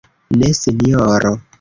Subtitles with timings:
[0.43, 1.35] Ne, sinjoro.